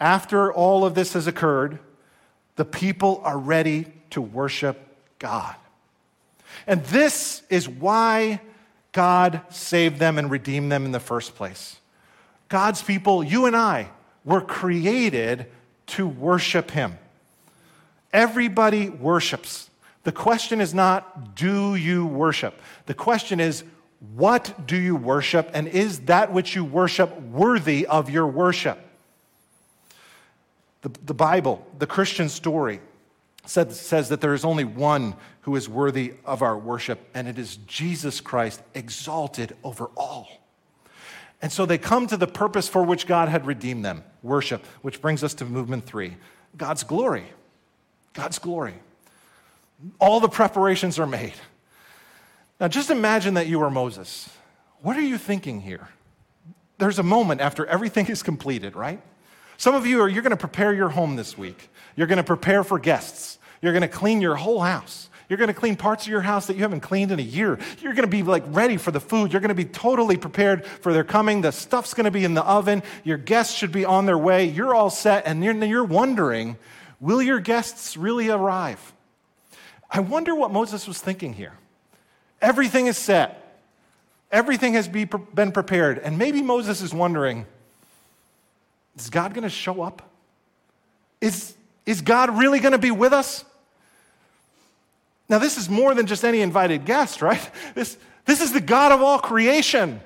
[0.00, 1.78] After all of this has occurred,
[2.56, 4.78] the people are ready to worship
[5.18, 5.54] God.
[6.66, 8.40] And this is why
[8.96, 11.76] God saved them and redeemed them in the first place.
[12.48, 13.90] God's people, you and I,
[14.24, 15.48] were created
[15.88, 16.98] to worship Him.
[18.10, 19.68] Everybody worships.
[20.04, 22.58] The question is not, do you worship?
[22.86, 23.64] The question is,
[24.14, 25.50] what do you worship?
[25.52, 28.78] And is that which you worship worthy of your worship?
[30.80, 32.80] The, the Bible, the Christian story,
[33.46, 37.38] said, says that there is only one who is worthy of our worship, and it
[37.38, 40.28] is Jesus Christ exalted over all.
[41.40, 45.00] And so they come to the purpose for which God had redeemed them worship, which
[45.00, 46.16] brings us to movement three
[46.56, 47.26] God's glory.
[48.14, 48.74] God's glory.
[50.00, 51.34] All the preparations are made.
[52.58, 54.30] Now, just imagine that you are Moses.
[54.80, 55.88] What are you thinking here?
[56.78, 59.00] There's a moment after everything is completed, right?
[59.56, 61.70] Some of you are, you're going to prepare your home this week.
[61.96, 63.38] You're going to prepare for guests.
[63.62, 65.08] You're going to clean your whole house.
[65.28, 67.58] You're going to clean parts of your house that you haven't cleaned in a year.
[67.80, 69.32] You're going to be like ready for the food.
[69.32, 71.40] You're going to be totally prepared for their coming.
[71.40, 72.82] The stuff's going to be in the oven.
[73.02, 74.44] Your guests should be on their way.
[74.44, 76.56] You're all set, and you're, you're wondering,
[77.00, 78.92] will your guests really arrive?
[79.90, 81.54] I wonder what Moses was thinking here.
[82.40, 83.42] Everything is set.
[84.30, 85.98] Everything has be, been prepared.
[85.98, 87.46] And maybe Moses is wondering,
[88.96, 90.02] is God going to show up?
[91.20, 91.54] Is,
[91.84, 93.44] is God really going to be with us?
[95.28, 97.50] Now, this is more than just any invited guest, right?
[97.74, 100.00] This, this is the God of all creation,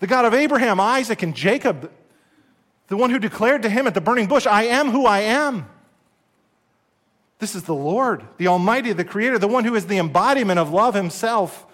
[0.00, 1.90] the God of Abraham, Isaac, and Jacob,
[2.88, 5.68] the one who declared to him at the burning bush, I am who I am.
[7.38, 10.70] This is the Lord, the Almighty, the Creator, the one who is the embodiment of
[10.70, 11.66] love Himself,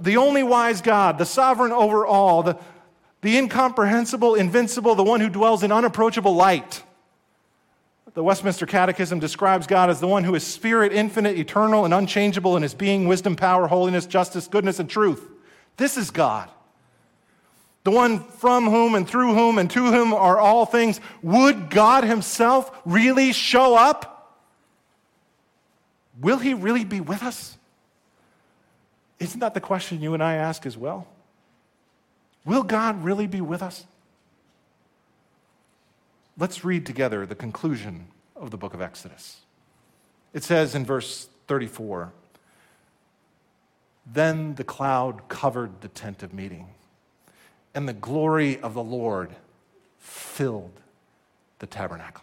[0.00, 2.58] the only wise God, the sovereign over all, the,
[3.26, 6.84] the incomprehensible, invincible, the one who dwells in unapproachable light.
[8.14, 12.56] The Westminster Catechism describes God as the one who is spirit, infinite, eternal, and unchangeable
[12.56, 15.28] in his being, wisdom, power, holiness, justice, goodness, and truth.
[15.76, 16.48] This is God.
[17.82, 21.00] The one from whom and through whom and to whom are all things.
[21.22, 24.38] Would God himself really show up?
[26.20, 27.58] Will he really be with us?
[29.18, 31.08] Isn't that the question you and I ask as well?
[32.46, 33.84] Will God really be with us?
[36.38, 38.06] Let's read together the conclusion
[38.36, 39.40] of the book of Exodus.
[40.32, 42.12] It says in verse 34
[44.06, 46.68] Then the cloud covered the tent of meeting,
[47.74, 49.34] and the glory of the Lord
[49.98, 50.80] filled
[51.58, 52.22] the tabernacle.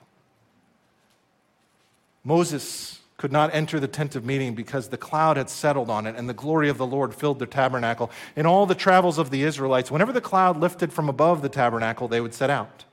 [2.24, 6.14] Moses could not enter the tent of meeting because the cloud had settled on it
[6.18, 8.12] and the glory of the Lord filled the tabernacle.
[8.36, 12.10] In all the travels of the Israelites, whenever the cloud lifted from above the tabernacle,
[12.10, 12.84] they would set out.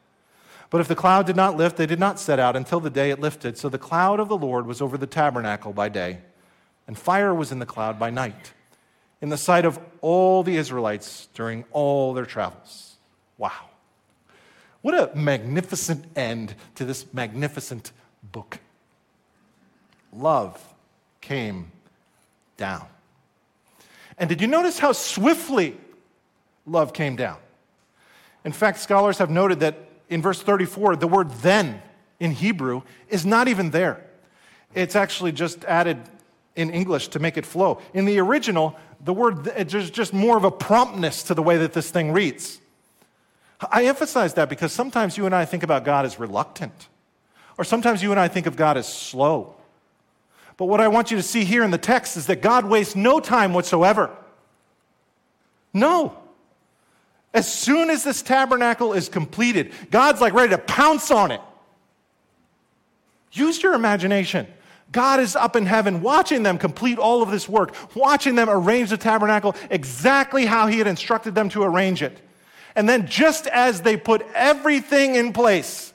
[0.70, 3.10] But if the cloud did not lift, they did not set out until the day
[3.10, 3.58] it lifted.
[3.58, 6.18] So the cloud of the Lord was over the tabernacle by day,
[6.86, 8.52] and fire was in the cloud by night,
[9.20, 12.98] in the sight of all the Israelites during all their travels.
[13.36, 13.70] Wow.
[14.80, 17.90] What a magnificent end to this magnificent
[18.22, 18.60] book.
[20.12, 20.62] Love
[21.20, 21.70] came
[22.56, 22.86] down.
[24.18, 25.76] And did you notice how swiftly
[26.66, 27.38] love came down?
[28.44, 29.76] In fact, scholars have noted that
[30.08, 31.80] in verse 34, the word then
[32.18, 34.04] in Hebrew is not even there.
[34.74, 35.98] It's actually just added
[36.56, 37.80] in English to make it flow.
[37.94, 41.72] In the original, the word, there's just more of a promptness to the way that
[41.72, 42.60] this thing reads.
[43.70, 46.88] I emphasize that because sometimes you and I think about God as reluctant,
[47.58, 49.54] or sometimes you and I think of God as slow.
[50.60, 52.94] But what I want you to see here in the text is that God wastes
[52.94, 54.10] no time whatsoever.
[55.72, 56.18] No.
[57.32, 61.40] As soon as this tabernacle is completed, God's like ready to pounce on it.
[63.32, 64.46] Use your imagination.
[64.92, 68.90] God is up in heaven watching them complete all of this work, watching them arrange
[68.90, 72.20] the tabernacle exactly how He had instructed them to arrange it.
[72.76, 75.94] And then, just as they put everything in place,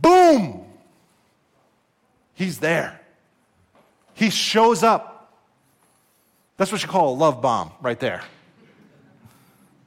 [0.00, 0.64] boom,
[2.32, 2.98] He's there.
[4.18, 5.32] He shows up.
[6.56, 8.22] That's what you call a love bomb right there.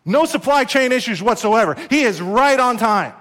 [0.06, 1.76] No supply chain issues whatsoever.
[1.90, 3.14] He is right on time.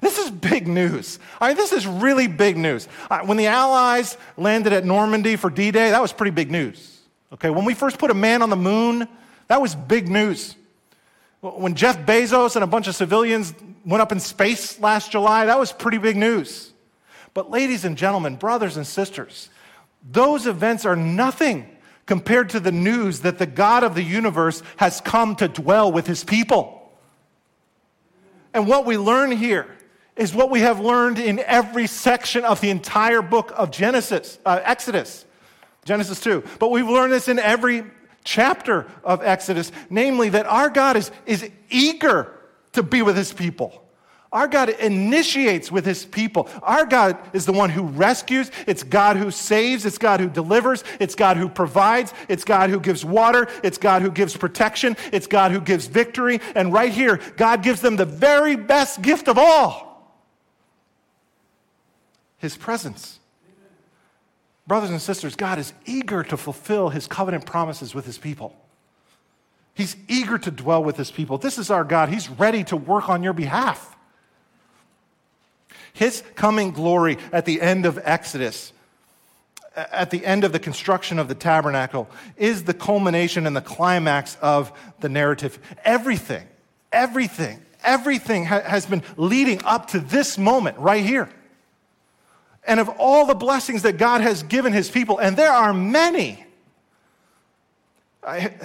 [0.00, 1.18] This is big news.
[1.40, 2.86] I mean, this is really big news.
[3.24, 7.00] When the Allies landed at Normandy for D Day, that was pretty big news.
[7.32, 9.08] Okay, when we first put a man on the moon,
[9.48, 10.54] that was big news.
[11.40, 13.52] When Jeff Bezos and a bunch of civilians
[13.84, 16.72] went up in space last July, that was pretty big news.
[17.36, 19.50] But, ladies and gentlemen, brothers and sisters,
[20.10, 21.68] those events are nothing
[22.06, 26.06] compared to the news that the God of the universe has come to dwell with
[26.06, 26.90] his people.
[28.54, 29.66] And what we learn here
[30.16, 34.60] is what we have learned in every section of the entire book of Genesis, uh,
[34.62, 35.26] Exodus,
[35.84, 36.42] Genesis 2.
[36.58, 37.84] But we've learned this in every
[38.24, 42.32] chapter of Exodus, namely that our God is, is eager
[42.72, 43.85] to be with his people.
[44.32, 46.48] Our God initiates with his people.
[46.62, 48.50] Our God is the one who rescues.
[48.66, 49.86] It's God who saves.
[49.86, 50.82] It's God who delivers.
[50.98, 52.12] It's God who provides.
[52.28, 53.48] It's God who gives water.
[53.62, 54.96] It's God who gives protection.
[55.12, 56.40] It's God who gives victory.
[56.54, 59.86] And right here, God gives them the very best gift of all
[62.38, 63.18] his presence.
[64.66, 68.56] Brothers and sisters, God is eager to fulfill his covenant promises with his people.
[69.74, 71.38] He's eager to dwell with his people.
[71.38, 72.08] This is our God.
[72.08, 73.95] He's ready to work on your behalf.
[75.96, 78.70] His coming glory at the end of Exodus,
[79.74, 84.36] at the end of the construction of the tabernacle, is the culmination and the climax
[84.42, 85.58] of the narrative.
[85.86, 86.46] Everything,
[86.92, 91.30] everything, everything has been leading up to this moment right here.
[92.66, 96.44] And of all the blessings that God has given his people, and there are many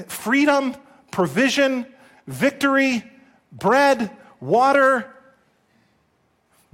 [0.08, 0.76] freedom,
[1.12, 1.86] provision,
[2.28, 3.10] victory,
[3.54, 4.12] bread,
[4.42, 5.08] water,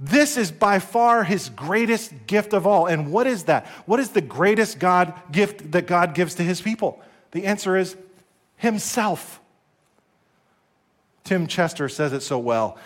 [0.00, 2.86] this is by far his greatest gift of all.
[2.86, 3.66] And what is that?
[3.86, 7.02] What is the greatest God gift that God gives to his people?
[7.32, 7.96] The answer is
[8.56, 9.40] himself.
[11.24, 12.78] Tim Chester says it so well.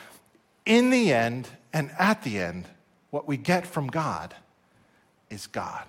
[0.65, 2.67] In the end and at the end,
[3.11, 4.35] what we get from God
[5.29, 5.85] is God.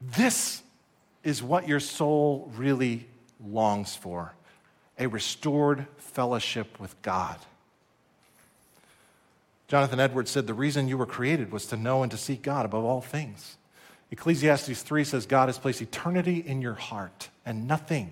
[0.00, 0.62] This
[1.24, 3.08] is what your soul really
[3.44, 4.34] longs for
[4.98, 7.38] a restored fellowship with God.
[9.72, 12.66] Jonathan Edwards said, The reason you were created was to know and to seek God
[12.66, 13.56] above all things.
[14.10, 18.10] Ecclesiastes 3 says, God has placed eternity in your heart, and nothing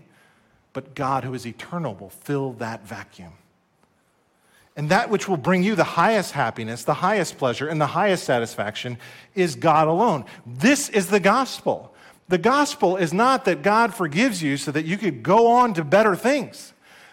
[0.73, 3.35] but God, who is eternal, will fill that vacuum.
[4.75, 8.25] And that which will bring you the highest happiness, the highest pleasure, and the highest
[8.25, 8.97] satisfaction
[9.35, 10.25] is God alone.
[10.47, 11.95] This is the gospel.
[12.31, 15.85] The gospel is not that God forgives you so that you could go on to
[15.85, 16.73] better things.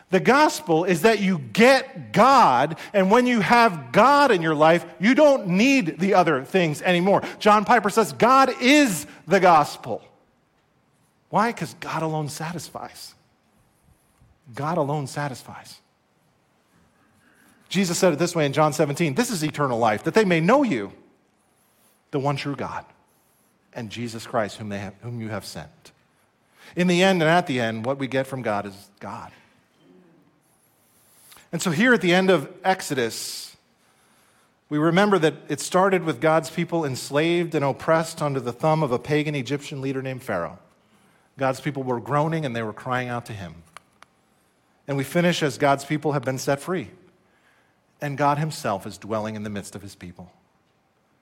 [0.09, 4.85] The gospel is that you get God, and when you have God in your life,
[4.99, 7.23] you don't need the other things anymore.
[7.39, 10.01] John Piper says God is the gospel.
[11.29, 11.51] Why?
[11.51, 13.15] Because God alone satisfies.
[14.55, 15.81] God alone satisfies.
[17.67, 20.39] Jesus said it this way in John 17 This is eternal life, that they may
[20.39, 20.93] know you,
[22.11, 22.85] the one true God,
[23.73, 25.91] and Jesus Christ, whom, they have, whom you have sent.
[26.77, 29.31] In the end and at the end, what we get from God is God.
[31.51, 33.55] And so here at the end of Exodus,
[34.69, 38.91] we remember that it started with God's people enslaved and oppressed under the thumb of
[38.91, 40.59] a pagan Egyptian leader named Pharaoh.
[41.37, 43.55] God's people were groaning and they were crying out to him.
[44.87, 46.89] And we finish as God's people have been set free.
[48.01, 50.31] And God Himself is dwelling in the midst of His people.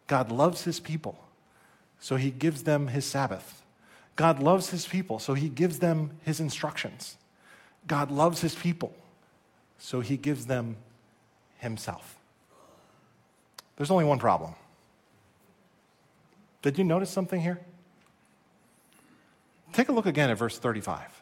[0.07, 1.17] God loves His people,
[1.99, 3.63] so He gives them His Sabbath.
[4.15, 7.17] God loves His people, so He gives them His instructions.
[7.87, 8.93] God loves His people,
[9.77, 10.77] so He gives them
[11.57, 12.17] Himself.
[13.75, 14.55] There's only one problem.
[16.61, 17.59] Did you notice something here?
[19.73, 21.21] Take a look again at verse 35.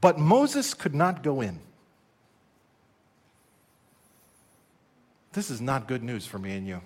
[0.00, 1.58] But Moses could not go in.
[5.32, 6.82] This is not good news for me and you.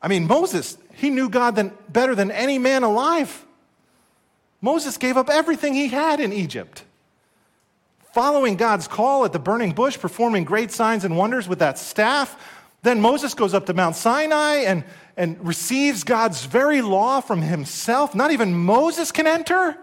[0.00, 3.44] I mean, Moses, he knew God than, better than any man alive.
[4.60, 6.84] Moses gave up everything he had in Egypt.
[8.14, 12.40] Following God's call at the burning bush, performing great signs and wonders with that staff.
[12.84, 14.84] Then Moses goes up to Mount Sinai and,
[15.16, 18.14] and receives God's very law from himself.
[18.14, 19.76] Not even Moses can enter.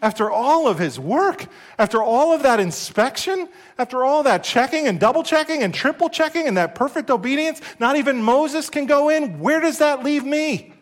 [0.00, 1.46] After all of his work,
[1.80, 6.46] after all of that inspection, after all that checking and double checking and triple checking
[6.46, 9.40] and that perfect obedience, not even Moses can go in.
[9.40, 10.74] Where does that leave me?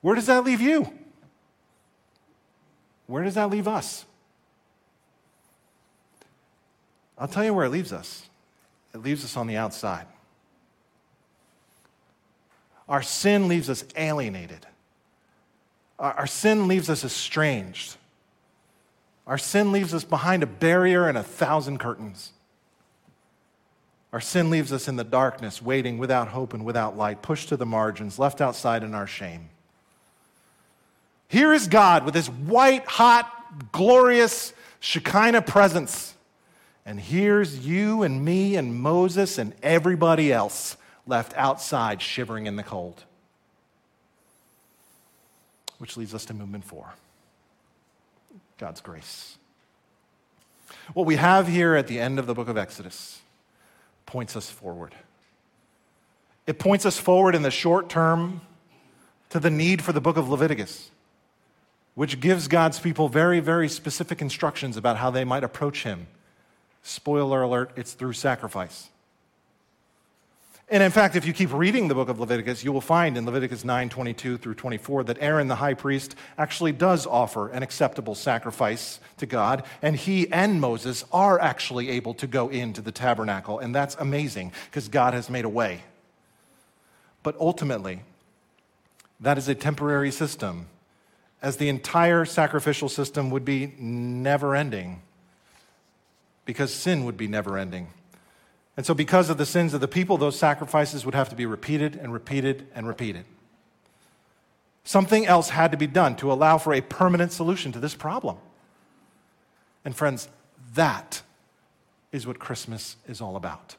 [0.00, 0.92] Where does that leave you?
[3.06, 4.04] Where does that leave us?
[7.18, 8.28] I'll tell you where it leaves us.
[8.94, 10.06] It leaves us on the outside.
[12.88, 14.66] Our sin leaves us alienated.
[15.98, 17.96] Our sin leaves us estranged.
[19.26, 22.32] Our sin leaves us behind a barrier and a thousand curtains.
[24.12, 27.56] Our sin leaves us in the darkness, waiting without hope and without light, pushed to
[27.56, 29.48] the margins, left outside in our shame.
[31.34, 36.14] Here is God with his white, hot, glorious Shekinah presence.
[36.86, 40.76] And here's you and me and Moses and everybody else
[41.08, 43.02] left outside shivering in the cold
[45.78, 46.94] which leads us to movement four
[48.58, 49.36] God's grace.
[50.92, 53.18] What we have here at the end of the book of Exodus
[54.06, 54.94] points us forward.
[56.46, 58.40] It points us forward in the short term
[59.30, 60.92] to the need for the book of Leviticus,
[61.94, 66.06] which gives God's people very, very specific instructions about how they might approach Him.
[66.82, 68.88] Spoiler alert, it's through sacrifice.
[70.68, 73.26] And in fact, if you keep reading the book of Leviticus, you will find in
[73.26, 78.14] Leviticus 9 22 through 24 that Aaron the high priest actually does offer an acceptable
[78.14, 83.58] sacrifice to God, and he and Moses are actually able to go into the tabernacle.
[83.58, 85.82] And that's amazing because God has made a way.
[87.22, 88.00] But ultimately,
[89.20, 90.66] that is a temporary system,
[91.44, 95.02] as the entire sacrificial system would be never ending
[96.46, 97.88] because sin would be never ending.
[98.78, 101.44] And so, because of the sins of the people, those sacrifices would have to be
[101.44, 103.26] repeated and repeated and repeated.
[104.84, 108.38] Something else had to be done to allow for a permanent solution to this problem.
[109.84, 110.30] And, friends,
[110.72, 111.20] that
[112.10, 113.76] is what Christmas is all about.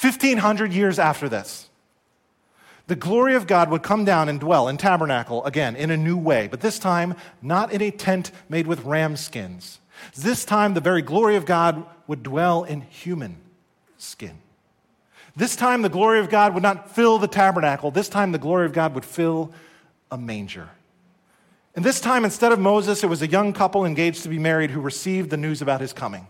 [0.00, 1.70] 1,500 years after this,
[2.86, 6.16] the glory of God would come down and dwell in tabernacle again in a new
[6.16, 9.80] way, but this time not in a tent made with ram skins
[10.16, 13.36] this time, the very glory of God would dwell in human
[13.96, 14.38] skin.
[15.36, 17.90] This time, the glory of God would not fill the tabernacle.
[17.90, 19.52] This time, the glory of God would fill
[20.10, 20.68] a manger.
[21.74, 24.70] And this time, instead of Moses, it was a young couple engaged to be married
[24.70, 26.28] who received the news about his coming.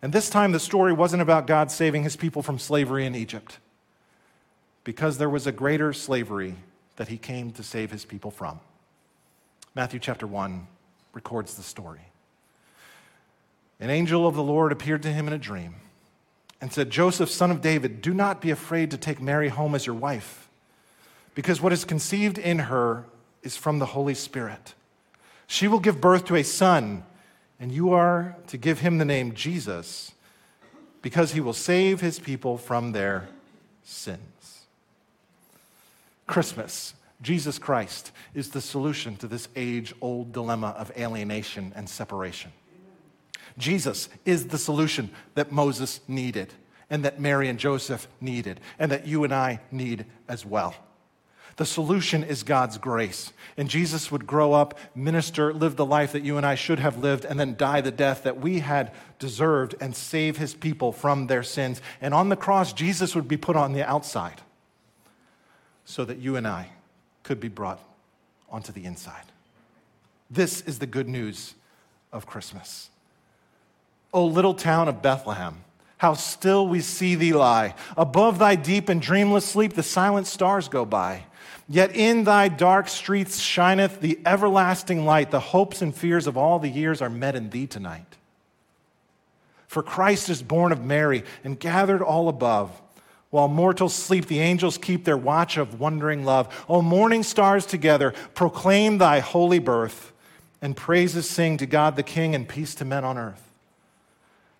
[0.00, 3.58] And this time, the story wasn't about God saving his people from slavery in Egypt,
[4.84, 6.56] because there was a greater slavery
[6.96, 8.60] that he came to save his people from.
[9.74, 10.66] Matthew chapter 1
[11.12, 12.00] records the story.
[13.80, 15.74] an angel of the Lord appeared to him in a dream
[16.60, 19.86] and said, Joseph, son of David, do not be afraid to take Mary home as
[19.86, 20.48] your wife,
[21.34, 23.04] because what is conceived in her
[23.42, 24.74] is from the Holy Spirit.
[25.48, 27.04] She will give birth to a son,
[27.58, 30.12] and you are to give him the name Jesus,
[31.02, 33.28] because he will save his people from their
[33.82, 34.31] sins.
[36.32, 42.50] Christmas, Jesus Christ, is the solution to this age old dilemma of alienation and separation.
[43.58, 46.54] Jesus is the solution that Moses needed,
[46.88, 50.74] and that Mary and Joseph needed, and that you and I need as well.
[51.56, 53.34] The solution is God's grace.
[53.58, 56.96] And Jesus would grow up, minister, live the life that you and I should have
[56.96, 61.26] lived, and then die the death that we had deserved and save his people from
[61.26, 61.82] their sins.
[62.00, 64.40] And on the cross, Jesus would be put on the outside
[65.92, 66.70] so that you and I
[67.22, 67.78] could be brought
[68.50, 69.26] onto the inside.
[70.30, 71.54] This is the good news
[72.14, 72.88] of Christmas.
[74.10, 75.62] O little town of Bethlehem,
[75.98, 77.74] how still we see thee lie.
[77.94, 81.24] Above thy deep and dreamless sleep, the silent stars go by.
[81.68, 85.30] Yet in thy dark streets shineth the everlasting light.
[85.30, 88.16] The hopes and fears of all the years are met in thee tonight.
[89.66, 92.80] For Christ is born of Mary and gathered all above.
[93.32, 96.66] While mortals sleep, the angels keep their watch of wondering love.
[96.68, 100.12] O morning stars together, proclaim thy holy birth,
[100.60, 103.50] and praises sing to God the King and peace to men on earth.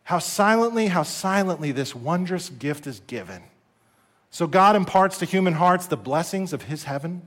[0.04, 3.42] How silently, how silently this wondrous gift is given.
[4.30, 7.20] So God imparts to human hearts the blessings of his heaven.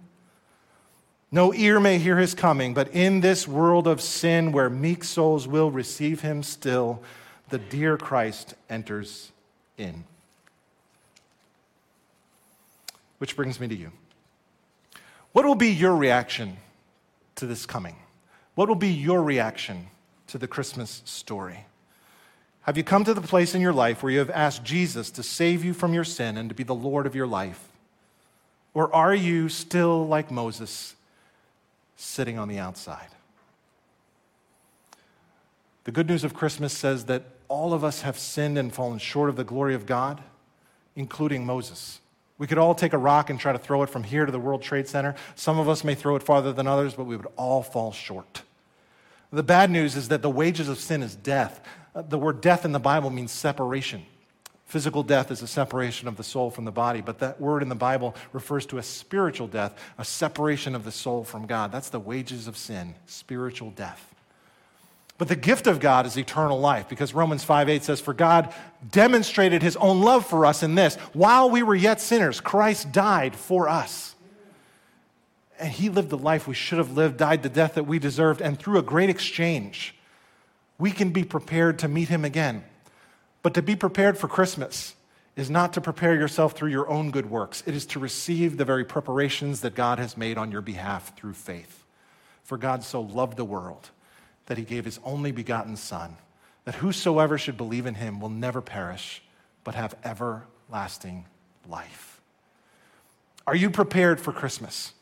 [1.32, 5.48] No ear may hear his coming, but in this world of sin where meek souls
[5.48, 7.04] will receive him still,
[7.50, 9.32] the dear Christ enters
[9.78, 10.06] in.
[13.26, 13.92] Which brings me to you.
[15.32, 16.58] What will be your reaction
[17.38, 17.96] to this coming?
[18.54, 19.88] What will be your reaction
[20.28, 21.66] to the Christmas story?
[22.62, 25.24] Have you come to the place in your life where you have asked Jesus to
[25.24, 27.68] save you from your sin and to be the Lord of your life?
[28.76, 30.94] Or are you still like Moses,
[31.96, 33.10] sitting on the outside?
[35.86, 39.32] The good news of Christmas says that all of us have sinned and fallen short
[39.32, 40.22] of the glory of God,
[40.96, 42.02] including Moses.
[42.38, 44.40] We could all take a rock and try to throw it from here to the
[44.40, 45.16] World Trade Center.
[45.36, 48.42] Some of us may throw it farther than others, but we would all fall short.
[49.32, 51.62] The bad news is that the wages of sin is death.
[51.94, 54.06] Uh, the word death in the Bible means separation.
[54.66, 57.70] Physical death is a separation of the soul from the body, but that word in
[57.70, 61.72] the Bible refers to a spiritual death, a separation of the soul from God.
[61.72, 64.15] That's the wages of sin, spiritual death.
[65.18, 68.54] But the gift of God is eternal life because Romans 5 8 says, For God
[68.92, 73.36] demonstrated his own love for us in this while we were yet sinners, Christ died
[73.36, 74.16] for us.
[75.58, 78.42] And he lived the life we should have lived, died the death that we deserved,
[78.42, 79.96] and through a great exchange,
[80.78, 82.66] we can be prepared to meet him again.
[83.42, 84.96] But to be prepared for Christmas
[85.38, 88.66] is not to prepare yourself through your own good works, it is to receive the
[88.66, 91.86] very preparations that God has made on your behalf through faith.
[92.44, 93.92] For God so loved the world
[94.46, 96.18] that he gave his only begotten Son,
[96.66, 99.22] that whosoever should believe in him will never perish,
[99.64, 101.26] but have everlasting
[101.68, 102.22] life.
[103.48, 104.94] Are you prepared for Christmas?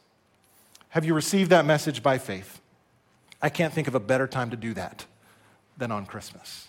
[0.90, 2.62] Have you received that message by faith?
[3.42, 5.06] I can't think of a better time to do that
[5.78, 6.68] than on Christmas.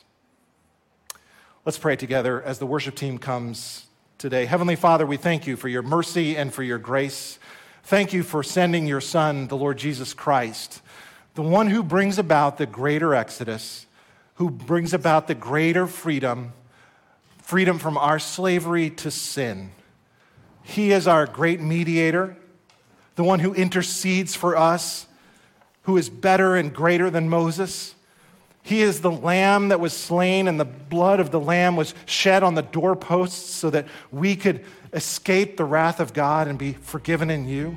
[1.65, 3.87] Let's pray together as the worship team comes
[4.19, 4.45] today.
[4.45, 7.39] Heavenly Father, we thank you for your mercy and for your grace.
[7.85, 10.81] Thank you for sending your Son, the Lord Jesus Christ,
[11.35, 13.87] the one who brings about the greater exodus,
[14.37, 16.53] who brings about the greater freedom,
[17.39, 19.71] freedom from our slavery to sin.
[20.63, 22.37] He is our great mediator,
[23.17, 25.07] the one who intercedes for us,
[25.83, 27.95] who is better and greater than Moses.
[28.63, 32.43] He is the lamb that was slain, and the blood of the lamb was shed
[32.43, 34.65] on the doorposts so that we could
[34.95, 37.77] escape the wrath of God and be forgiven in you.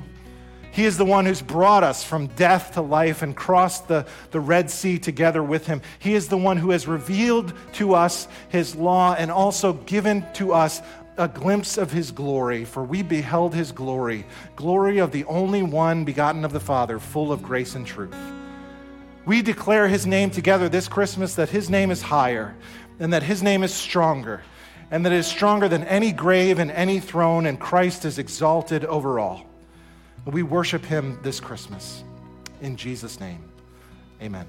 [0.78, 4.38] He is the one who's brought us from death to life and crossed the, the
[4.38, 5.82] Red Sea together with him.
[5.98, 10.52] He is the one who has revealed to us his law and also given to
[10.52, 10.80] us
[11.16, 14.24] a glimpse of his glory, for we beheld his glory,
[14.54, 18.14] glory of the only one begotten of the Father, full of grace and truth.
[19.26, 22.54] We declare his name together this Christmas that his name is higher
[23.00, 24.44] and that his name is stronger
[24.92, 28.84] and that it is stronger than any grave and any throne, and Christ is exalted
[28.84, 29.47] over all.
[30.28, 32.04] We worship him this Christmas.
[32.60, 33.42] In Jesus' name,
[34.20, 34.46] amen.